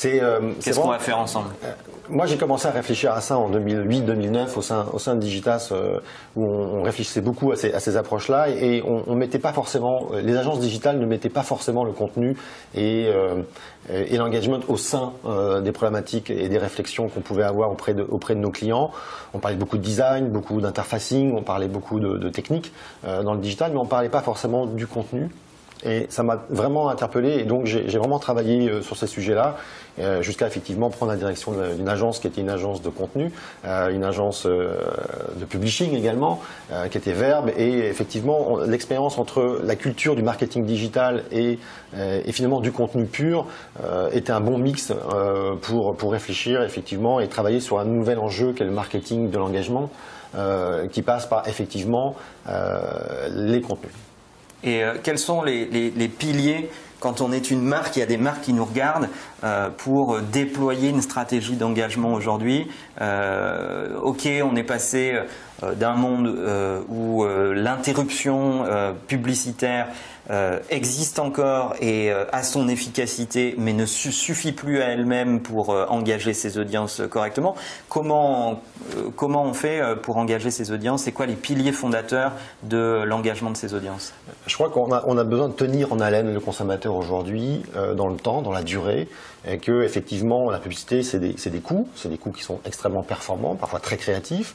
Qu'est-ce 0.00 0.78
qu'on 0.78 0.88
va 0.88 0.98
faire 0.98 1.18
ensemble? 1.18 1.50
Moi, 2.10 2.26
j'ai 2.26 2.36
commencé 2.36 2.66
à 2.66 2.70
réfléchir 2.70 3.12
à 3.12 3.20
ça 3.20 3.38
en 3.38 3.50
2008-2009 3.50 4.58
au 4.58 4.60
sein, 4.60 4.86
au 4.92 4.98
sein 4.98 5.14
de 5.14 5.20
Digitas, 5.20 5.70
euh, 5.72 6.00
où 6.36 6.44
on, 6.44 6.82
réfléchissait 6.82 7.22
beaucoup 7.22 7.52
à 7.52 7.56
ces, 7.56 7.96
approches-là, 7.96 8.50
et 8.50 8.82
on, 8.86 9.04
on, 9.06 9.14
mettait 9.14 9.38
pas 9.38 9.52
forcément, 9.52 10.08
euh, 10.12 10.20
les 10.20 10.36
agences 10.36 10.60
digitales 10.60 10.98
ne 10.98 11.06
mettaient 11.06 11.30
pas 11.30 11.42
forcément 11.42 11.82
le 11.82 11.92
contenu 11.92 12.36
et, 12.74 13.06
euh, 13.06 13.42
et 13.88 14.16
l'engagement 14.18 14.58
au 14.68 14.76
sein 14.76 15.12
des 15.62 15.72
problématiques 15.72 16.30
et 16.30 16.48
des 16.48 16.58
réflexions 16.58 17.08
qu'on 17.08 17.20
pouvait 17.20 17.42
avoir 17.42 17.70
auprès 17.70 17.94
de, 17.94 18.02
auprès 18.02 18.34
de 18.34 18.40
nos 18.40 18.50
clients. 18.50 18.90
On 19.32 19.38
parlait 19.38 19.56
beaucoup 19.56 19.78
de 19.78 19.82
design, 19.82 20.28
beaucoup 20.28 20.60
d'interfacing, 20.60 21.34
on 21.36 21.42
parlait 21.42 21.68
beaucoup 21.68 22.00
de, 22.00 22.18
de 22.18 22.28
techniques 22.28 22.72
dans 23.02 23.34
le 23.34 23.40
digital, 23.40 23.72
mais 23.72 23.78
on 23.78 23.86
parlait 23.86 24.08
pas 24.08 24.22
forcément 24.22 24.66
du 24.66 24.86
contenu. 24.86 25.28
Et 25.84 26.06
ça 26.08 26.22
m'a 26.22 26.44
vraiment 26.48 26.88
interpellé 26.88 27.38
et 27.40 27.44
donc 27.44 27.66
j'ai 27.66 27.98
vraiment 27.98 28.18
travaillé 28.18 28.70
euh, 28.70 28.82
sur 28.82 28.96
ces 28.96 29.06
sujets-là 29.06 29.56
euh, 29.98 30.22
jusqu'à 30.22 30.46
effectivement 30.46 30.88
prendre 30.88 31.12
la 31.12 31.18
direction 31.18 31.52
d'une 31.76 31.88
agence 31.88 32.18
qui 32.20 32.26
était 32.26 32.40
une 32.40 32.50
agence 32.50 32.80
de 32.80 32.88
contenu, 32.88 33.30
euh, 33.64 33.90
une 33.90 34.04
agence 34.04 34.46
de 34.46 35.44
publishing 35.48 35.94
également, 35.94 36.40
qui 36.90 36.98
était 36.98 37.12
Verbe 37.12 37.50
et 37.56 37.86
effectivement 37.86 38.58
l'expérience 38.58 39.18
entre 39.18 39.60
la 39.62 39.76
culture 39.76 40.16
du 40.16 40.22
marketing 40.22 40.64
digital 40.64 41.24
et, 41.30 41.58
finalement 42.32 42.60
du 42.60 42.72
contenu 42.72 43.04
pur 43.04 43.46
était 44.12 44.32
un 44.32 44.40
bon 44.40 44.58
mix 44.58 44.92
pour, 45.62 45.96
pour 45.96 46.12
réfléchir 46.12 46.62
effectivement 46.62 47.20
et 47.20 47.28
travailler 47.28 47.60
sur 47.60 47.78
un 47.78 47.84
nouvel 47.84 48.18
enjeu 48.18 48.52
qu'est 48.52 48.64
le 48.64 48.72
marketing 48.72 49.30
de 49.30 49.38
l'engagement 49.38 49.90
qui 50.90 51.02
passe 51.02 51.26
par 51.26 51.46
effectivement 51.46 52.16
les 53.30 53.60
contenus. 53.60 53.92
Et 54.64 54.82
euh, 54.82 54.94
quels 55.02 55.18
sont 55.18 55.42
les, 55.42 55.66
piliers 56.08 56.70
quand 57.04 57.20
on 57.20 57.32
est 57.32 57.50
une 57.50 57.60
marque, 57.60 57.96
il 57.96 58.00
y 58.00 58.02
a 58.02 58.06
des 58.06 58.16
marques 58.16 58.44
qui 58.44 58.54
nous 58.54 58.64
regardent 58.64 59.10
euh, 59.44 59.68
pour 59.68 60.20
déployer 60.20 60.88
une 60.88 61.02
stratégie 61.02 61.54
d'engagement 61.54 62.14
aujourd'hui. 62.14 62.66
Euh, 63.02 63.98
ok, 64.00 64.26
on 64.42 64.56
est 64.56 64.62
passé 64.62 65.18
euh, 65.62 65.74
d'un 65.74 65.92
monde 65.92 66.34
où 66.88 67.24
l'interruption 67.26 68.64
publicitaire 69.06 69.88
existe 70.70 71.18
encore 71.18 71.74
et 71.80 72.10
a 72.10 72.42
son 72.42 72.68
efficacité, 72.68 73.54
mais 73.58 73.72
ne 73.72 73.86
suffit 73.86 74.52
plus 74.52 74.82
à 74.82 74.86
elle-même 74.86 75.40
pour 75.40 75.70
engager 75.90 76.34
ses 76.34 76.58
audiences 76.58 77.02
correctement. 77.10 77.54
Comment, 77.88 78.60
comment 79.16 79.44
on 79.44 79.54
fait 79.54 79.80
pour 80.02 80.16
engager 80.16 80.50
ses 80.50 80.72
audiences? 80.72 81.04
C'est 81.04 81.12
quoi 81.12 81.26
les 81.26 81.36
piliers 81.36 81.72
fondateurs 81.72 82.32
de 82.64 83.02
l'engagement 83.06 83.50
de 83.50 83.56
ces 83.56 83.74
audiences? 83.74 84.12
Je 84.46 84.54
crois 84.54 84.70
qu'on 84.70 84.92
a, 84.92 85.04
on 85.06 85.16
a 85.16 85.24
besoin 85.24 85.48
de 85.48 85.54
tenir 85.54 85.92
en 85.92 86.00
haleine 86.00 86.32
le 86.32 86.40
consommateur 86.40 86.93
aujourd'hui 86.96 87.62
dans 87.96 88.08
le 88.08 88.16
temps, 88.16 88.42
dans 88.42 88.52
la 88.52 88.62
durée, 88.62 89.08
et 89.46 89.58
que 89.58 89.82
effectivement 89.82 90.50
la 90.50 90.58
publicité 90.58 91.02
c'est 91.02 91.18
des, 91.18 91.34
des, 91.34 91.60
coûts, 91.60 91.88
c'est 91.96 92.08
des 92.08 92.18
coûts 92.18 92.32
qui 92.32 92.42
sont 92.42 92.60
extrêmement 92.64 93.02
performants, 93.02 93.54
parfois 93.54 93.80
très 93.80 93.96
créatifs. 93.96 94.54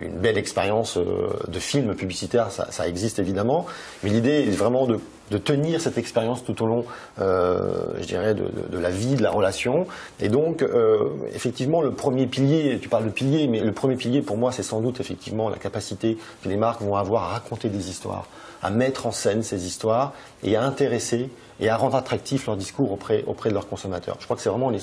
une 0.00 0.18
belle 0.18 0.38
expérience 0.38 0.96
de 0.96 1.58
film 1.58 1.94
publicitaire, 1.94 2.50
ça 2.50 2.88
existe 2.88 3.18
évidemment, 3.18 3.66
mais 4.02 4.10
l'idée 4.10 4.46
est 4.48 4.56
vraiment 4.56 4.86
de, 4.86 4.98
de, 5.30 5.38
tenir 5.38 5.80
cette 5.80 5.98
expérience 5.98 6.44
tout 6.44 6.62
au 6.62 6.66
long, 6.66 6.84
euh, 7.20 7.86
je 8.00 8.06
dirais, 8.06 8.34
de, 8.34 8.44
de, 8.70 8.78
la 8.78 8.90
vie, 8.90 9.14
de 9.14 9.22
la 9.22 9.30
relation. 9.30 9.86
Et 10.20 10.28
donc, 10.28 10.62
euh, 10.62 11.10
effectivement, 11.34 11.82
le 11.82 11.90
premier 11.90 12.26
pilier, 12.26 12.78
tu 12.80 12.88
parles 12.88 13.04
de 13.04 13.10
pilier, 13.10 13.46
mais 13.48 13.60
le 13.60 13.72
premier 13.72 13.96
pilier 13.96 14.22
pour 14.22 14.36
moi, 14.36 14.52
c'est 14.52 14.62
sans 14.62 14.80
doute 14.80 15.00
effectivement 15.00 15.48
la 15.48 15.56
capacité 15.56 16.16
que 16.42 16.48
les 16.48 16.56
marques 16.56 16.82
vont 16.82 16.96
avoir 16.96 17.24
à 17.24 17.28
raconter 17.28 17.68
des 17.68 17.90
histoires, 17.90 18.26
à 18.62 18.70
mettre 18.70 19.06
en 19.06 19.12
scène 19.12 19.42
ces 19.42 19.66
histoires 19.66 20.12
et 20.42 20.56
à 20.56 20.62
intéresser 20.62 21.28
et 21.60 21.68
à 21.68 21.76
rendre 21.76 21.96
attractif 21.96 22.46
leur 22.46 22.56
discours 22.56 22.92
auprès, 22.92 23.24
auprès 23.26 23.48
de 23.48 23.54
leurs 23.54 23.68
consommateurs. 23.68 24.16
Je 24.18 24.24
crois 24.24 24.36
que 24.36 24.42
c'est 24.42 24.48
vraiment 24.48 24.70
les, 24.70 24.80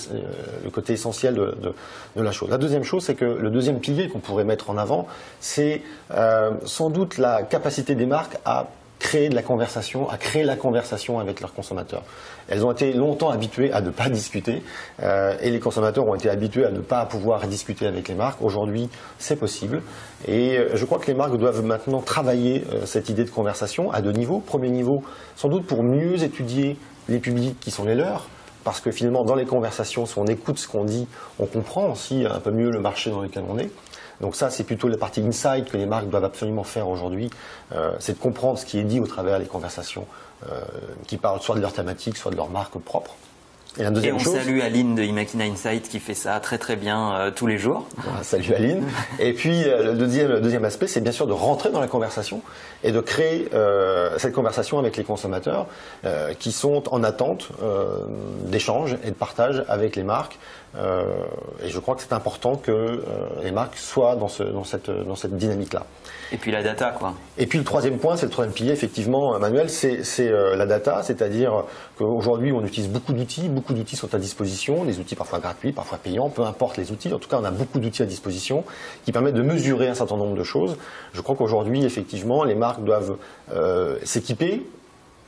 le 0.64 0.70
côté 0.70 0.94
essentiel 0.94 1.36
de, 1.36 1.56
de, 1.62 1.74
de, 2.16 2.22
la 2.22 2.32
chose. 2.32 2.50
La 2.50 2.58
deuxième 2.58 2.84
chose, 2.84 3.04
c'est 3.04 3.16
que 3.16 3.26
le 3.26 3.50
deuxième 3.50 3.80
pilier 3.80 4.08
qu'on 4.08 4.20
pourrait 4.20 4.46
mettre 4.46 4.70
en 4.70 4.78
avant, 4.78 5.08
c'est 5.40 5.82
euh, 6.12 6.52
sans 6.66 6.90
doute 6.90 7.18
la 7.18 7.44
capacité 7.44 7.96
des 7.96 8.06
marques 8.06 8.38
à 8.46 8.68
créer 9.02 9.30
de 9.30 9.36
la 9.36 9.42
conversation, 9.42 10.08
à 10.10 10.18
créer 10.18 10.44
la 10.44 10.56
conversation 10.56 11.20
avec 11.20 11.42
leurs 11.42 11.54
consommateurs. 11.54 12.04
Elles 12.48 12.64
ont 12.66 12.72
été 12.72 12.94
longtemps 12.94 13.32
habituées 13.32 13.74
à 13.74 13.82
ne 13.82 13.90
pas 13.90 14.10
discuter 14.10 14.62
euh, 15.02 15.36
et 15.42 15.50
les 15.50 15.60
consommateurs 15.60 16.08
ont 16.08 16.16
été 16.16 16.30
habitués 16.30 16.66
à 16.66 16.72
ne 16.72 16.80
pas 16.80 17.06
pouvoir 17.06 17.48
discuter 17.48 17.88
avec 17.88 18.08
les 18.08 18.16
marques. 18.16 18.42
Aujourd'hui, 18.42 18.90
c'est 19.18 19.36
possible 19.36 19.82
et 20.28 20.58
euh, 20.58 20.76
je 20.76 20.86
crois 20.86 21.00
que 21.00 21.08
les 21.08 21.16
marques 21.16 21.36
doivent 21.38 21.66
maintenant 21.66 22.02
travailler 22.02 22.64
euh, 22.72 22.86
cette 22.86 23.10
idée 23.10 23.24
de 23.24 23.32
conversation 23.32 23.92
à 23.92 24.02
deux 24.02 24.12
niveaux. 24.12 24.40
Premier 24.40 24.70
niveau, 24.70 25.02
sans 25.36 25.50
doute 25.50 25.66
pour 25.66 25.84
mieux 25.84 26.24
étudier 26.24 26.78
les 27.10 27.20
publics 27.20 27.60
qui 27.60 27.72
sont 27.72 27.86
les 27.86 27.96
leurs, 27.96 28.28
parce 28.64 28.80
que 28.80 28.92
finalement, 28.92 29.24
dans 29.24 29.36
les 29.36 29.46
conversations, 29.46 30.06
si 30.06 30.18
on 30.20 30.26
écoute 30.26 30.60
ce 30.60 30.68
qu'on 30.68 30.86
dit, 30.86 31.08
on 31.40 31.48
comprend 31.48 31.92
aussi 31.92 32.26
un 32.30 32.40
peu 32.40 32.52
mieux 32.52 32.70
le 32.70 32.80
marché 32.80 33.10
dans 33.10 33.22
lequel 33.22 33.44
on 33.50 33.58
est. 33.58 33.72
Donc 34.22 34.36
ça, 34.36 34.50
c'est 34.50 34.64
plutôt 34.64 34.88
la 34.88 34.98
partie 34.98 35.22
inside 35.22 35.66
que 35.66 35.78
les 35.78 35.88
marques 35.88 36.08
doivent 36.08 36.26
absolument 36.26 36.64
faire 36.64 36.88
aujourd'hui, 36.88 37.30
euh, 37.74 37.92
c'est 38.00 38.14
de 38.14 38.20
comprendre 38.20 38.58
ce 38.60 38.66
qui 38.66 38.80
est 38.80 38.84
dit 38.84 39.00
au 39.00 39.08
travers 39.08 39.40
des 39.40 39.46
conversations 39.46 40.06
euh, 40.50 40.62
qui 41.08 41.18
parlent 41.18 41.42
soit 41.42 41.56
de 41.56 41.62
leur 41.62 41.74
thématique, 41.74 42.18
soit 42.18 42.32
de 42.32 42.38
leur 42.38 42.50
marque 42.50 42.78
propre. 42.78 43.16
Et, 43.80 43.84
la 43.84 43.92
deuxième 43.92 44.16
et 44.16 44.18
on 44.18 44.20
chose, 44.20 44.36
salue 44.36 44.60
Aline 44.60 44.96
de 44.96 45.04
Imakina 45.04 45.46
Insight 45.46 45.88
qui 45.88 46.00
fait 46.00 46.14
ça 46.14 46.38
très 46.42 46.58
très 46.58 46.76
bien 46.76 47.14
euh, 47.14 47.32
tous 47.32 47.48
les 47.48 47.58
jours. 47.58 47.88
Voilà, 47.98 48.22
salut 48.22 48.54
Aline. 48.54 48.84
et 49.20 49.32
puis 49.32 49.64
euh, 49.64 49.84
le 49.84 49.94
deuxième, 49.94 50.28
le 50.28 50.42
deuxième 50.42 50.66
aspect, 50.66 50.88
c'est 50.88 51.00
bien 51.00 51.14
sûr 51.14 51.26
de 51.26 51.32
rentrer 51.32 51.70
dans 51.70 51.80
la 51.80 51.88
conversation 51.88 52.42
et 52.84 52.92
de 52.92 53.00
créer 53.00 53.48
euh, 53.54 54.18
cette 54.18 54.34
conversation 54.34 54.78
avec 54.78 54.98
les 54.98 55.06
consommateurs 55.06 55.68
qui 56.40 56.52
sont 56.52 56.84
en 56.92 57.04
attente 57.04 57.50
d'échanges 58.46 58.98
et 59.04 59.10
de 59.10 59.16
partage 59.16 59.64
avec 59.68 59.96
les 59.96 60.04
marques. 60.04 60.38
Et 60.76 61.70
je 61.70 61.80
crois 61.80 61.96
que 61.96 62.02
c'est 62.02 62.14
important 62.14 62.56
que 62.56 63.04
les 63.44 63.52
marques 63.52 63.78
soient 63.78 64.16
dans, 64.16 64.28
ce, 64.28 64.44
dans 64.44 64.64
cette, 64.64 64.90
dans 64.90 65.16
cette 65.16 65.36
dynamique-là. 65.36 65.86
Et 66.34 66.38
puis 66.38 66.52
la 66.52 66.64
data, 66.64 66.92
quoi. 66.98 67.14
Et 67.38 67.46
puis 67.46 67.58
le 67.58 67.66
troisième 67.66 67.98
point, 67.98 68.16
c'est 68.16 68.26
le 68.26 68.32
troisième 68.32 68.54
pilier, 68.54 68.72
effectivement, 68.72 69.38
Manuel, 69.38 69.70
c'est 69.70 70.02
euh, 70.22 70.56
la 70.56 70.66
data, 70.66 71.04
c'est-à-dire 71.04 71.66
qu'aujourd'hui, 71.98 72.54
on 72.54 72.64
utilise 72.64 72.90
beaucoup 72.90 73.12
d'outils, 73.12 73.50
beaucoup 73.50 73.74
d'outils 73.74 73.98
sont 73.98 74.16
à 74.16 74.18
disposition, 74.18 74.86
des 74.86 75.00
outils 75.00 75.16
parfois 75.16 75.40
gratuits, 75.40 75.74
parfois 75.74 75.98
payants, 75.98 76.30
peu 76.30 76.44
importe 76.44 76.78
les 76.78 76.92
outils. 76.94 77.14
En 77.14 77.20
tout 77.20 77.28
cas, 77.28 77.38
on 77.42 77.44
a 77.44 77.52
beaucoup 77.52 77.80
d'outils 77.80 78.02
à 78.02 78.06
disposition 78.06 78.64
qui 79.04 79.12
permettent 79.12 79.36
de 79.36 79.42
mesurer 79.42 79.90
un 79.90 79.94
certain 79.94 80.16
nombre 80.16 80.38
de 80.38 80.44
choses. 80.44 80.78
Je 81.12 81.20
crois 81.20 81.36
qu'aujourd'hui, 81.36 81.84
effectivement, 81.84 82.46
les 82.46 82.56
marques 82.56 82.84
doivent 82.84 83.18
euh, 83.54 83.98
s'équiper 84.06 84.66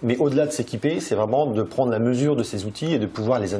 mais 0.03 0.17
au-delà 0.17 0.45
de 0.45 0.51
s'équiper, 0.51 0.99
c'est 0.99 1.15
vraiment 1.15 1.45
de 1.45 1.63
prendre 1.63 1.91
la 1.91 1.99
mesure 1.99 2.35
de 2.35 2.43
ces 2.43 2.65
outils 2.65 2.93
et 2.93 2.99
de 2.99 3.05
pouvoir 3.05 3.39
les 3.39 3.55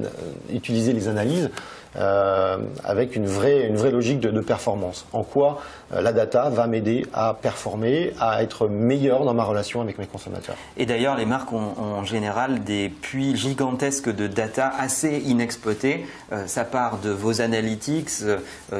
utiliser 0.53 0.93
les 0.93 1.07
analyses 1.07 1.49
euh, 1.95 2.57
avec 2.83 3.15
une 3.15 3.27
vraie, 3.27 3.67
une 3.67 3.75
vraie 3.75 3.91
logique 3.91 4.19
de, 4.19 4.41
performance. 4.41 5.05
En 5.13 5.23
quoi 5.23 5.61
euh, 5.93 6.01
la 6.01 6.11
data 6.11 6.49
va 6.49 6.67
m'aider 6.67 7.05
à 7.13 7.37
performer, 7.39 8.13
à 8.19 8.41
être 8.41 8.67
meilleur 8.67 9.23
dans 9.25 9.33
ma 9.33 9.43
relation 9.43 9.79
avec 9.79 9.99
mes 9.99 10.07
consommateurs. 10.07 10.55
Et 10.75 10.85
d'ailleurs, 10.85 11.15
les 11.15 11.25
marques 11.25 11.53
ont, 11.53 11.73
en 11.77 12.03
général 12.03 12.63
des 12.63 12.89
puits 12.89 13.35
gigantesques 13.37 14.13
de 14.13 14.27
data 14.27 14.73
assez 14.77 15.19
inexploités. 15.19 16.05
Euh, 16.31 16.47
ça 16.47 16.65
part 16.65 16.97
de 16.97 17.11
vos 17.11 17.41
analytics, 17.41 18.09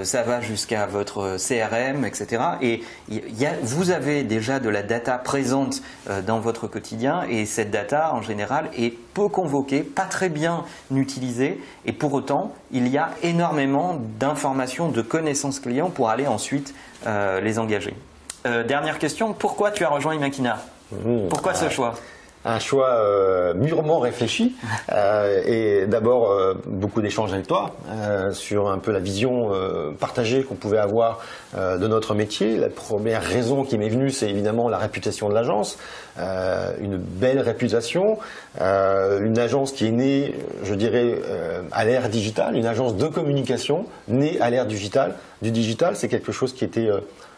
ça 0.04 0.24
va 0.24 0.42
jusqu'à 0.42 0.88
votre 0.88 1.38
CRM, 1.38 2.06
etc. 2.06 2.42
Et 2.62 2.82
vous 3.62 3.92
avez 3.92 4.24
déjà 4.24 4.60
de 4.60 4.70
la 4.70 4.82
data 4.82 5.18
présente 5.18 5.82
dans 6.26 6.40
votre 6.40 6.68
quotidien 6.68 7.24
et 7.30 7.46
cette 7.46 7.72
data, 7.72 8.14
en 8.14 8.22
général, 8.22 8.70
est 8.78 8.94
peu 9.14 9.28
convoquée, 9.28 9.82
pas 9.82 10.06
très 10.06 10.30
bien 10.30 10.66
utilisée. 10.92 11.60
Et 11.86 11.94
pour 11.94 12.14
autant, 12.14 12.54
il 12.74 12.88
y 12.88 12.98
a 12.98 13.12
énormément 13.22 13.98
d'informations, 14.20 14.90
de 14.90 15.02
connaissances 15.02 15.60
clients 15.60 15.90
pour 15.90 16.10
aller 16.10 16.28
ensuite 16.28 16.74
euh, 17.08 17.40
les 17.40 17.60
engager. 17.60 17.96
Euh, 18.46 18.64
dernière 18.64 19.00
question, 19.00 19.32
pourquoi 19.34 19.72
tu 19.72 19.86
as 19.86 19.90
rejoint 19.90 20.16
Imakina? 20.16 20.60
Mmh, 20.92 21.30
Pourquoi 21.30 21.54
ce 21.54 21.70
choix? 21.70 21.94
Un 22.46 22.60
choix 22.60 22.90
euh, 22.90 23.54
mûrement 23.54 24.00
réfléchi 24.00 24.56
euh, 24.92 25.42
et 25.46 25.88
d'abord 25.88 26.32
euh, 26.32 26.54
beaucoup 26.66 27.02
d'échanges 27.02 27.34
avec 27.34 27.48
toi 27.48 27.72
euh, 27.90 28.32
sur 28.32 28.70
un 28.70 28.80
peu 28.80 28.92
la 28.92 29.00
vision 29.00 29.52
partagée 30.00 30.44
qu'on 30.44 30.56
pouvait 30.56 30.78
avoir 30.78 31.20
de 31.56 31.88
notre 31.88 32.16
métier. 32.16 32.58
La 32.58 32.70
première 32.70 33.22
raison 33.22 33.64
qui 33.64 33.78
m'est 33.78 33.90
venue, 33.90 34.10
c'est 34.10 34.30
évidemment 34.30 34.70
la 34.70 34.78
réputation 34.78 35.30
de 35.30 35.34
l'agence, 35.34 35.78
une 36.18 36.98
belle 36.98 37.40
réputation, 37.40 38.18
une 38.60 39.38
agence 39.38 39.72
qui 39.72 39.88
est 39.88 39.92
née, 39.92 40.36
je 40.64 40.74
dirais, 40.74 41.20
à 41.72 41.86
l'ère 41.86 42.10
digitale, 42.10 42.56
une 42.56 42.66
agence 42.66 42.96
de 42.96 43.08
communication 43.08 43.86
née 44.08 44.40
à 44.42 44.50
l'ère 44.50 44.66
digitale. 44.66 45.16
Du 45.42 45.52
digital, 45.52 45.96
c'est 45.96 46.08
quelque 46.08 46.32
chose 46.32 46.54
qui 46.54 46.66
était 46.66 46.90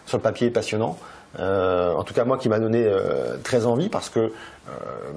sur 0.06 0.18
le 0.18 0.24
papier 0.24 0.50
passionnant. 0.50 0.98
Euh, 1.40 1.94
en 1.94 2.04
tout 2.04 2.14
cas 2.14 2.24
moi 2.24 2.38
qui 2.38 2.50
m'a 2.50 2.60
donné 2.60 2.84
euh, 2.86 3.38
très 3.44 3.66
envie 3.66 3.90
parce 3.90 4.10
que 4.10 4.20
euh, 4.20 4.32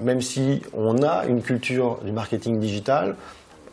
même 0.01 0.21
si 0.21 0.61
on 0.73 1.01
a 1.01 1.25
une 1.25 1.41
culture 1.41 1.99
du 2.03 2.11
marketing 2.11 2.59
digital, 2.59 3.15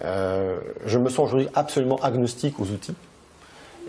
je 0.03 0.99
me 0.99 1.09
sens 1.09 1.27
aujourd'hui 1.27 1.49
absolument 1.55 1.97
agnostique 1.97 2.61
aux 2.61 2.67
outils. 2.67 2.95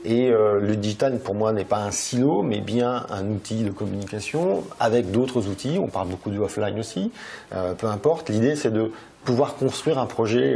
Et 0.06 0.30
euh, 0.30 0.60
le 0.60 0.76
digital 0.76 1.20
pour 1.20 1.36
moi 1.36 1.52
n'est 1.52 1.66
pas 1.66 1.80
un 1.80 1.92
silo, 1.92 2.42
mais 2.44 2.60
bien 2.60 3.06
un 3.10 3.28
outil 3.28 3.64
de 3.64 3.72
communication 3.72 4.64
avec 4.80 5.12
d'autres 5.12 5.48
outils. 5.48 5.78
On 5.82 5.88
parle 5.88 6.10
beaucoup 6.10 6.30
du 6.30 6.40
offline 6.40 6.80
aussi. 6.80 7.12
peu 7.78 7.88
importe. 7.88 8.30
L'idée 8.30 8.56
c'est 8.56 8.72
de 8.72 8.92
pouvoir 9.26 9.56
construire 9.56 10.00
un 10.00 10.06
projet 10.06 10.56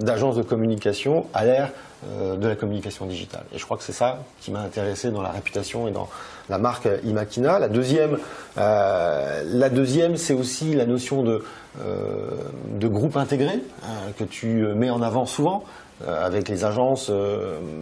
d'agence 0.00 0.36
de 0.36 0.42
communication 0.42 1.26
à 1.34 1.44
l'ère 1.44 1.72
de 2.04 2.46
la 2.46 2.56
communication 2.56 3.06
digitale. 3.06 3.44
Et 3.54 3.58
je 3.58 3.64
crois 3.64 3.76
que 3.76 3.84
c'est 3.84 3.92
ça 3.92 4.18
qui 4.40 4.50
m'a 4.50 4.60
intéressé 4.60 5.10
dans 5.10 5.22
la 5.22 5.30
réputation 5.30 5.86
et 5.86 5.92
dans 5.92 6.08
la 6.48 6.58
marque 6.58 6.88
Imakina. 7.04 7.58
La 7.58 7.68
deuxième, 7.68 8.18
euh, 8.58 9.68
deuxième, 9.70 10.16
c'est 10.16 10.34
aussi 10.34 10.74
la 10.74 10.86
notion 10.86 11.22
de, 11.22 11.44
euh, 11.80 12.30
de 12.78 12.88
groupe 12.88 13.16
intégré 13.16 13.54
euh, 13.54 14.10
que 14.18 14.24
tu 14.24 14.66
mets 14.74 14.90
en 14.90 15.02
avant 15.02 15.26
souvent 15.26 15.64
avec 16.06 16.48
les 16.48 16.64
agences 16.64 17.10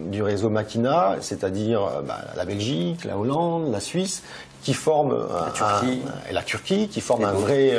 du 0.07 0.23
réseau 0.23 0.49
Makina, 0.49 1.15
c'est-à-dire 1.19 2.01
bah, 2.07 2.19
la 2.37 2.45
Belgique, 2.45 3.03
la 3.03 3.17
Hollande, 3.17 3.71
la 3.71 3.79
Suisse, 3.79 4.23
qui 4.63 4.73
forment 4.73 5.27
la 5.45 5.51
Turquie, 5.51 6.01
un, 6.29 6.33
la 6.33 6.41
Turquie 6.41 6.87
qui 6.87 7.01
forment 7.01 7.25
un 7.25 7.33
vrai, 7.33 7.77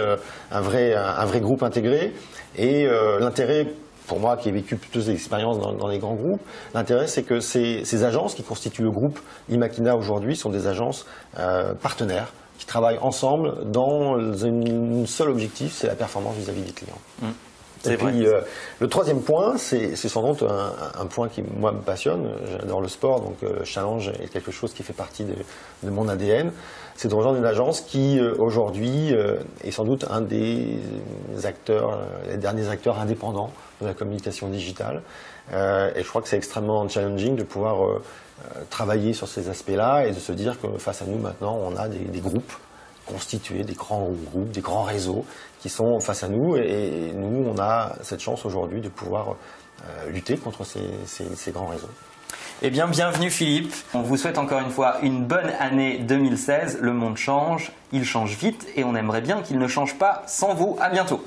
un 0.50 0.60
vrai, 0.60 0.94
un 0.94 1.24
vrai 1.24 1.40
groupe 1.40 1.62
intégré. 1.62 2.12
Et 2.56 2.86
l'intérêt 3.18 3.66
pour 4.06 4.20
moi 4.20 4.36
qui 4.36 4.48
ai 4.48 4.52
vécu 4.52 4.78
des 4.92 5.10
expériences 5.10 5.58
dans, 5.58 5.72
dans, 5.72 5.88
les 5.88 5.98
grands 5.98 6.14
groupes, 6.14 6.40
l'intérêt 6.74 7.06
c'est 7.06 7.22
que 7.22 7.40
ces, 7.40 7.84
ces, 7.84 8.04
agences 8.04 8.34
qui 8.34 8.42
constituent 8.42 8.82
le 8.82 8.90
groupe 8.90 9.18
Imakina 9.48 9.96
aujourd'hui 9.96 10.36
sont 10.36 10.50
des 10.50 10.66
agences 10.66 11.06
euh, 11.38 11.74
partenaires 11.74 12.32
qui 12.58 12.66
travaillent 12.66 12.98
ensemble 12.98 13.70
dans 13.70 14.16
un 14.16 15.06
seul 15.06 15.28
objectif, 15.28 15.72
c'est 15.72 15.88
la 15.88 15.94
performance 15.94 16.36
vis-à-vis 16.36 16.62
-vis 16.62 16.66
des 16.66 16.72
clients. 16.72 16.98
Mmh. 17.20 17.26
Et 17.84 17.96
puis, 17.96 18.26
euh, 18.26 18.40
le 18.80 18.88
troisième 18.88 19.20
point, 19.20 19.56
c'est 19.58 19.94
sans 19.96 20.22
doute 20.22 20.42
un, 20.42 21.00
un 21.00 21.06
point 21.06 21.28
qui, 21.28 21.42
moi, 21.42 21.72
me 21.72 21.80
passionne. 21.80 22.28
J'adore 22.50 22.80
le 22.80 22.88
sport, 22.88 23.20
donc 23.20 23.36
euh, 23.42 23.60
le 23.60 23.64
challenge 23.64 24.10
est 24.22 24.28
quelque 24.28 24.50
chose 24.50 24.72
qui 24.72 24.82
fait 24.82 24.92
partie 24.92 25.24
de, 25.24 25.34
de 25.82 25.90
mon 25.90 26.08
ADN. 26.08 26.52
C'est 26.96 27.08
de 27.08 27.14
rejoindre 27.14 27.38
une 27.38 27.44
agence 27.44 27.82
qui, 27.82 28.18
euh, 28.18 28.34
aujourd'hui, 28.38 29.14
est 29.62 29.70
sans 29.70 29.84
doute 29.84 30.06
un 30.10 30.20
des 30.20 30.78
acteurs, 31.44 32.00
les 32.28 32.38
derniers 32.38 32.68
acteurs 32.68 32.98
indépendants 32.98 33.52
de 33.80 33.86
la 33.86 33.94
communication 33.94 34.48
digitale. 34.48 35.02
Et 35.52 36.02
je 36.02 36.08
crois 36.08 36.22
que 36.22 36.28
c'est 36.28 36.36
extrêmement 36.36 36.88
challenging 36.88 37.36
de 37.36 37.44
pouvoir 37.44 38.00
travailler 38.70 39.12
sur 39.12 39.28
ces 39.28 39.48
aspects-là 39.48 40.06
et 40.06 40.12
de 40.12 40.18
se 40.18 40.32
dire 40.32 40.58
que 40.60 40.66
face 40.78 41.02
à 41.02 41.04
nous, 41.04 41.18
maintenant, 41.18 41.58
on 41.62 41.76
a 41.76 41.88
des, 41.88 41.98
des 41.98 42.20
groupes 42.20 42.52
constitués, 43.06 43.62
des 43.64 43.74
grands 43.74 44.08
groupes, 44.30 44.50
des 44.50 44.60
grands 44.60 44.82
réseaux 44.82 45.24
qui 45.60 45.68
sont 45.68 46.00
face 46.00 46.22
à 46.22 46.28
nous. 46.28 46.56
Et, 46.56 47.08
et 47.08 47.12
nous, 47.14 47.48
on 47.48 47.58
a 47.58 47.94
cette 48.02 48.20
chance 48.20 48.44
aujourd'hui 48.44 48.80
de 48.80 48.88
pouvoir 48.88 49.36
euh, 49.84 50.10
lutter 50.10 50.36
contre 50.36 50.64
ces, 50.64 50.80
ces- 51.06 51.34
ces 51.36 51.52
grands 51.52 51.66
réseaux. 51.68 51.88
Eh 52.62 52.70
bien, 52.70 52.88
bienvenue 52.88 53.30
Philippe. 53.30 53.72
On 53.94 54.00
vous 54.02 54.16
souhaite 54.16 54.38
encore 54.38 54.60
une 54.60 54.70
fois 54.70 54.96
une 55.02 55.24
bonne 55.24 55.50
année 55.60 55.98
2016. 55.98 56.78
Le 56.80 56.92
monde 56.92 57.16
change, 57.16 57.70
il 57.92 58.04
change 58.04 58.34
vite 58.36 58.66
et 58.76 58.82
on 58.84 58.94
aimerait 58.96 59.20
bien 59.20 59.42
qu'il 59.42 59.58
ne 59.58 59.68
change 59.68 59.96
pas 59.98 60.22
sans 60.26 60.54
vous. 60.54 60.76
À 60.80 60.88
bientôt. 60.88 61.22